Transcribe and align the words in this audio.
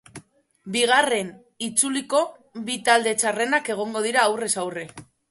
Bigarren 0.75 1.27
itzuliko 1.65 2.21
bi 2.69 2.77
talde 2.87 3.13
txarrenak 3.25 3.69
egongo 3.75 4.03
dira 4.07 4.23
aurrez-aurre. 4.31 4.87